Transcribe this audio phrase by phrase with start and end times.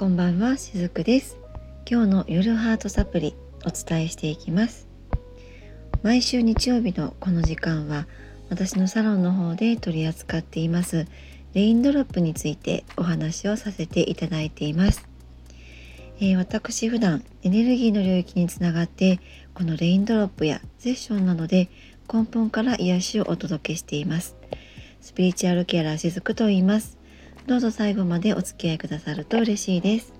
[0.00, 1.36] こんばんはしずくです。
[1.86, 4.88] 今日の夜ハートサプリお伝えしていきます。
[6.02, 8.06] 毎週日曜日のこの時間は
[8.48, 11.06] 私のサロンの方で取り扱っています
[11.52, 15.06] レインドロップについてお話をさせていただいています、
[16.18, 19.20] えー、私普段エネルギーの領域につながって
[19.52, 21.68] このレインドロップやセッションなどで
[22.10, 24.34] 根本から癒しをお届けしています。
[25.02, 26.99] スピリチュアルケアラーしずくと言います。
[27.46, 30.12] どうぞ最後までお付き合いくださると嬉しいです。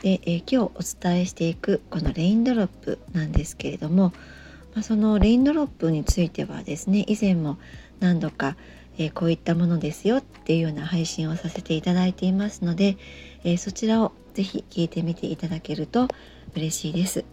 [0.00, 4.12] で、えー、今日お伝えしていくこのレインドロップなんですけれども、
[4.74, 7.58] まあ、そのレインドロップについてはですね以前も
[7.98, 8.56] 何度か、
[8.96, 12.96] えー、こういったものですよっていうような配信をさせていただいていますので、
[13.42, 16.06] えー、そちらを是非聞いてみていただけると
[16.54, 17.24] 嬉しいです。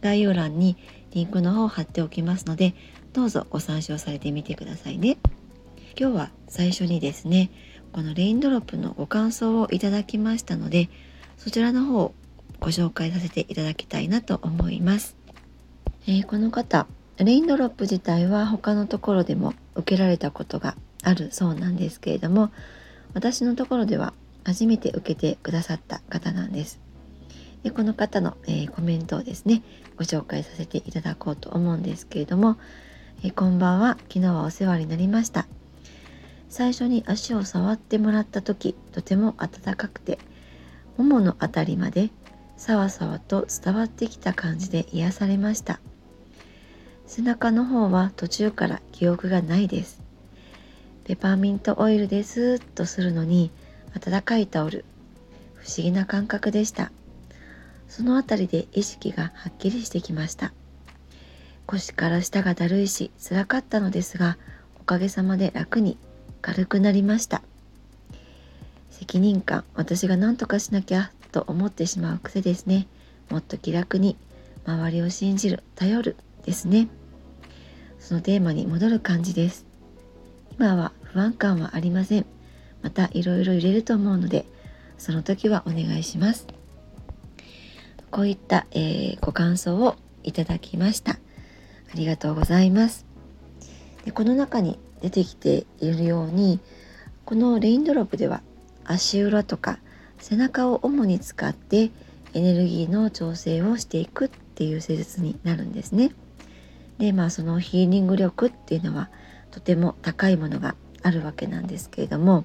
[0.00, 0.76] 概要欄に
[1.12, 2.74] リンクの方を貼っておきますので
[3.12, 5.18] どうぞご参照されてみてくださいね。
[5.98, 7.50] 今日は最初にですね
[7.94, 10.88] このレインドロップのご感想をいただきましたので
[11.38, 12.12] そちらの方を
[12.58, 15.16] ご紹介させていただきたいなと思います、
[16.08, 22.50] えー、この方レインドロップ自体は他のところでも受けられたことがあるそうなんですけれども
[23.12, 26.80] 私のところでは初めて受けてくださった方なんです。
[27.62, 29.62] でこの方の、えー、コメントをですね
[29.96, 32.56] ご紹介させていただこうと思うんですけれども、
[33.22, 33.96] えー、こんばんは。
[34.08, 35.46] 昨日はお世話になりました。
[36.48, 40.18] 最初に足を触ってもらった時とても暖かくて
[40.96, 42.10] ももの辺りまで
[42.56, 45.80] さわさわと伝わってきた感じで癒されました。
[47.06, 50.02] 背中の方は途中から記憶がないです。
[51.04, 53.50] ペパーミントオイルでスーッとするのに
[53.98, 54.84] 暖かいタオル。
[55.54, 56.92] 不思議な感覚でした。
[57.88, 60.52] その辺りで意識がはっきりしてきました。
[61.66, 64.36] 腰から下がだるいし辛かったのですが
[64.80, 65.96] おかげさまで楽に
[66.44, 67.40] 軽くなりました。
[68.90, 72.86] 責任感私が何とかしなきゃと思ってしまう癖ですね。
[73.30, 74.18] もっと気楽に
[74.66, 76.88] 周りを信じる頼るですね。
[77.98, 79.64] そのテーマに戻る感じです。
[80.58, 82.26] 今は不安感はありません。
[82.82, 84.44] またいろいろ入れると思うので
[84.98, 86.46] その時はお願いします。
[88.10, 91.12] こういった、えー、ご感想をいただきました。
[91.12, 91.16] あ
[91.94, 93.06] りがとうございます。
[94.04, 96.60] でこの中に出てきているように
[97.26, 98.40] このレインドロップでは
[98.86, 99.78] 足裏とか
[100.18, 101.90] 背中を主に使って
[102.32, 106.12] エネルギーの調整をしていくっていう施術になるんですね。
[106.98, 109.10] でまあそのヒーリング力っていうのは
[109.50, 112.44] とても高いものがあるわけなんですけれども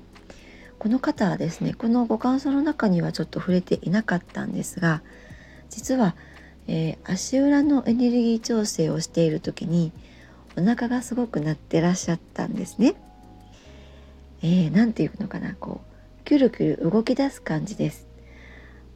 [0.79, 5.01] この方はですねこのご感想の中にはちょっと触れていなかったんですが
[5.69, 6.15] 実は、
[6.67, 9.93] えー、足裏のエネルギー調整をしている時に
[10.59, 12.95] お腹がすごく鳴ってらっしゃったんですね。
[14.41, 15.81] えー、て言うのかなこ
[16.21, 18.07] うキュルキュル動き出す感じです。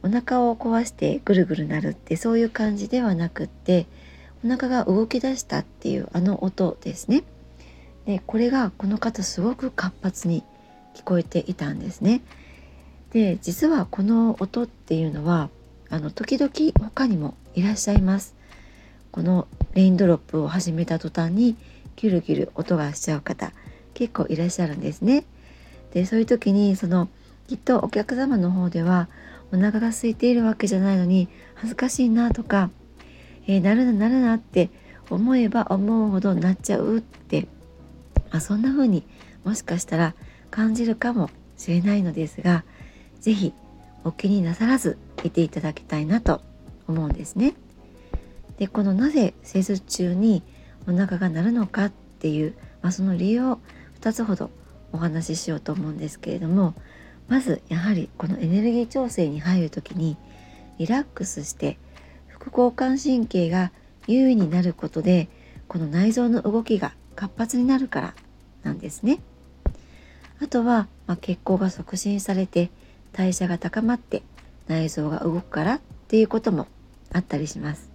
[0.02, 3.86] お腹を壊してぐるぐるなるってそういう感じではなくって
[4.44, 7.24] お腹が動き出したっていうあの音ですね。
[8.04, 10.44] でこれがこの方すごく活発に
[10.94, 12.20] 聞こえていたんですね。
[13.12, 15.48] で実はこの音っていうのは
[15.88, 18.34] あの時々他にもいらっしゃいます。
[19.10, 21.56] このレインドロップを始めた途端に
[21.96, 23.52] キュルキュル音がしちゃう方
[23.92, 25.24] 結構いらっしゃるんですね。
[25.92, 27.08] でそういう時にその
[27.48, 29.08] きっとお客様の方では
[29.52, 32.70] お腹が空いているわけじゃないのに恥ずかしいなとか、
[33.46, 34.70] えー、なるななるなって
[35.10, 37.46] 思えば思うほどなっちゃうって、
[38.30, 39.04] まあ、そんな風に
[39.44, 40.14] もしかしたら
[40.50, 42.64] 感じるかもしれないのですが
[43.20, 43.52] 是非
[44.02, 46.40] お気になさらずいていただきたいなと
[46.88, 47.54] 思うんですね。
[48.58, 50.42] でこのなぜ施術中に
[50.86, 53.58] お腹が鳴るのかっていう、まあ、その理由を
[54.00, 54.50] 2つほど
[54.92, 56.74] お話ししようと思うんですけれども
[57.28, 60.16] まずやはりこのエネルギー調整に入る時に
[60.78, 61.78] リラックスして
[62.28, 63.72] 副交感神経が
[64.06, 65.28] 優位になることで
[65.66, 68.14] この内臓の動きが活発になるから
[68.62, 69.20] なんですね。
[70.42, 72.70] あとは、まあ、血行が促進されて
[73.12, 74.22] 代謝が高まって
[74.66, 76.66] 内臓が動くからっていうことも
[77.12, 77.93] あったりします。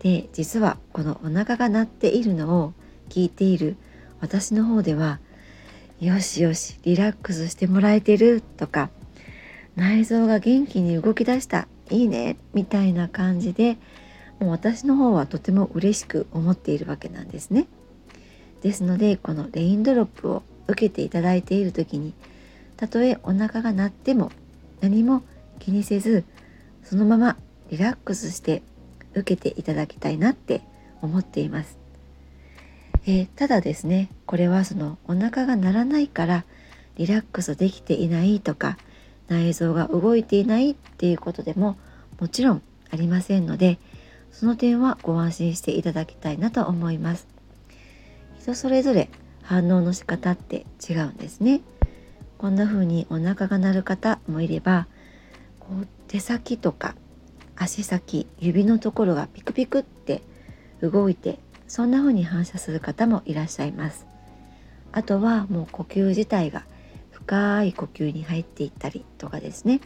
[0.00, 2.72] で実はこのお腹が鳴っているのを
[3.08, 3.76] 聞いている
[4.20, 5.20] 私の方では
[6.00, 8.90] よしよしリラックスしてもらえてるとか
[9.76, 13.76] 内臓が元気に動き出したいいねみたいな感じで
[14.38, 17.66] もう私の方はとても嬉しく思っているわけなんですね。
[18.62, 22.14] ですのでこのレインドロップを受けていただいている時に
[22.76, 24.30] たとえお腹が鳴っても
[24.80, 25.22] 何も
[25.58, 26.24] 気にせず
[26.84, 27.36] そのまま
[27.70, 28.62] リラックスして
[29.14, 30.62] 受けていただきたいなって
[31.02, 31.78] 思っています。
[33.06, 36.44] えー、ただですねこれはそのお腹が鳴らないから
[36.96, 38.76] リラックスできていないとか
[39.28, 41.78] 内臓が動いていないっていうことでも
[42.18, 43.78] もちろんありませんので
[44.32, 47.26] その点はご安心していただきたいなと思います
[48.38, 49.08] 人それぞれ
[49.42, 51.62] 反応の仕方って違うんですね
[52.38, 54.86] こんな風にお腹が鳴る方もいれば
[55.58, 56.94] こう手先とか
[57.62, 60.22] 足先指のところがピクピクって
[60.80, 64.06] 動いてそんな風に反射する方もいらっしゃいます。
[64.92, 66.64] あとはもう呼吸自体が
[67.10, 69.82] 深い呼吸に入っていったりとかですね。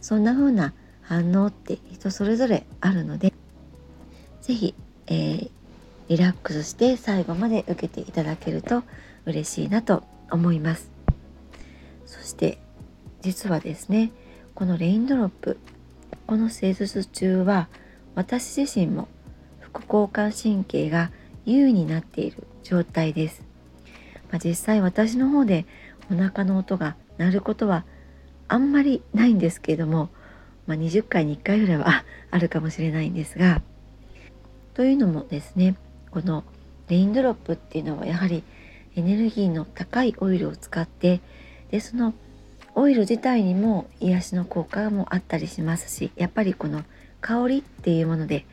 [0.00, 3.32] そんな風な反応って人それぞれあるので
[4.42, 4.74] 是非、
[5.06, 5.50] えー、
[6.08, 8.82] リラックスして最後まで受けていただけると
[9.26, 10.90] 嬉しいなと思います。
[12.04, 12.58] そして
[13.22, 14.10] 実はですね
[14.56, 15.56] このレインドロップ
[16.30, 17.66] この施術中は
[18.14, 19.08] 私自身も
[19.58, 21.10] 副交感神経が
[21.44, 23.42] 優位になっている状態です、
[24.30, 25.66] まあ、実際私の方で
[26.08, 27.84] お腹の音が鳴ることは
[28.46, 30.08] あんまりないんですけれども、
[30.68, 33.60] まあ、20回に1回ぐらいは あるかもしれないんですが
[34.74, 35.74] というのもですね
[36.12, 36.44] この
[36.86, 38.44] レインドロップっていうのはやはり
[38.94, 41.20] エネルギーの高いオイルを使って
[41.72, 42.14] でその
[42.74, 46.84] オイル自体にも癒しの効果もあったりしますしやっぱりこの
[47.20, 48.46] 香りっていうもので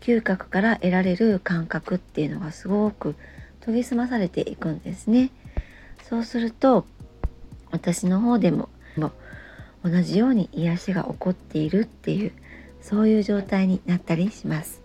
[0.00, 3.14] 嗅覚から得られる感覚っていうのがすごく
[3.64, 5.30] 研ぎ澄まされていくんですね。
[6.02, 6.84] そうすると
[7.70, 8.68] 私の方でも
[9.82, 12.32] 同じように癒しが起こっているっていう
[12.80, 14.82] そういう状態になったりします。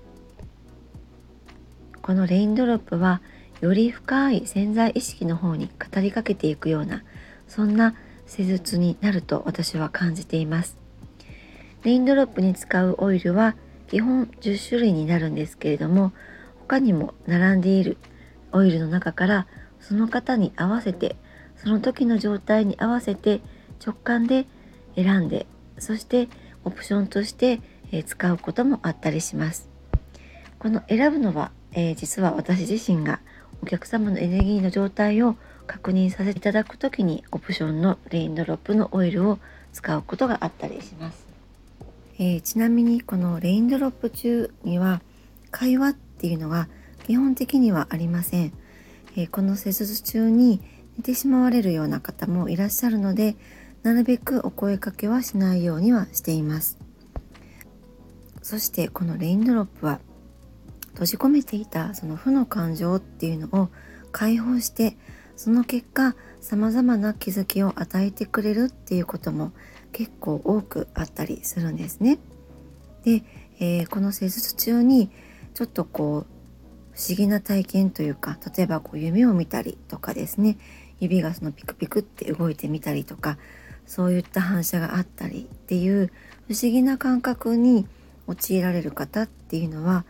[2.02, 3.22] このレインドロップは
[3.62, 7.04] より深い潜在意識の方に語りかけていくような
[7.48, 7.94] そんな
[8.30, 10.78] 施術になると私は感じています。
[11.84, 13.56] レインドロップに使うオイルは
[13.88, 16.14] 基本10種類になるんですけれども
[16.62, 17.98] 他にも並んでいる
[18.54, 19.48] オイルの中から
[19.80, 21.18] その方に合わせて
[21.58, 23.42] その時の状態に合わせて
[23.86, 24.46] 直感で
[24.96, 25.46] 選んで
[25.78, 26.30] そして
[26.64, 27.62] オプションとして
[28.06, 29.68] 使うこともあったりします。
[30.60, 33.20] この選ぶのはえー、実は私自身が
[33.62, 35.36] お客様のエネルギーの状態を
[35.70, 39.38] 確認させていただく時にオプションのレインドロップのオイルを
[39.72, 41.28] 使うことがあったりします、
[42.18, 45.00] えー、ちなみにこのレインドロップ中には
[45.52, 46.70] 会話っていうのは
[47.06, 48.54] 基本的にはありません、
[49.16, 50.60] えー、この施術中に
[50.98, 53.36] 寝てしまわれるような方もいらっしゃるので
[53.84, 56.78] なるべくお声かけはしないようにはしています。
[58.42, 60.00] そしてこのレインドロップは
[60.94, 63.70] 閉じ込めていたその負の感情っていうのを
[64.12, 64.98] 解放して
[65.40, 69.54] その結果さまざまな気づきを与えてくれるっていうことも
[69.94, 72.20] 結構多くあったりするんですね。
[73.06, 73.24] で、
[73.62, 75.10] えー、この施術中に
[75.54, 80.58] ちょっとこう不思議な体験というか例えばこう夢を見たりとかですね
[81.00, 83.38] 指がそのピクピクって動いてみたりとか
[83.86, 86.12] そういった反射があったりっていう
[86.50, 87.88] 不思議な感覚に
[88.28, 90.04] 陥られる方っていうのは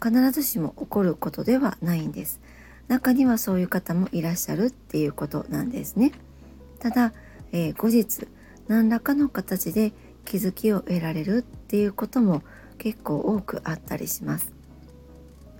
[0.00, 2.40] 必ずしも起こることではないんです
[2.88, 6.12] 中にはそういう方もいらっしゃるっていうことなんですね。
[6.78, 7.12] ただ、
[7.52, 8.28] えー、後日
[8.68, 9.92] 何らかの形で
[10.24, 12.42] 気づきを得られるっていうことも
[12.78, 14.52] 結構多くあったりします、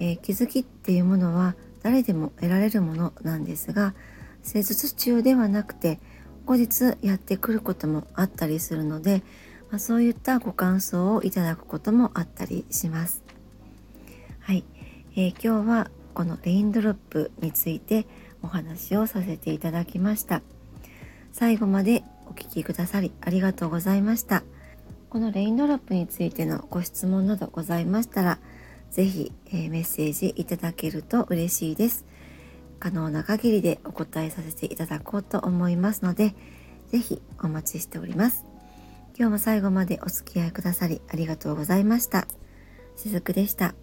[0.01, 3.95] えー、気づきっていうものは誰でも得られるものなんですが
[4.43, 6.01] 施術中ではなくて
[6.45, 9.23] 後日やってくることもあったりするので、
[9.71, 13.25] まあ、そういったご感想をいただくこともあったりします。
[14.39, 14.65] はい、
[15.17, 18.07] えー、今日はこのレインドロップについて
[18.43, 20.41] お話をさせていただきました。
[21.31, 24.43] 最後までお聴きくださりありがとうございました。
[25.11, 28.39] このレインドロップについてのご質問などございましたら
[28.91, 32.07] 是非、えー、メッセージいただけると嬉しいです。
[32.81, 36.35] 可能な限りでお答えさせていただこうと思いますので
[36.89, 38.47] 是非お待ちしております。
[39.19, 42.27] 今日も最後までお付き合いくださりありがとうございました。
[42.97, 43.75] しずくでした。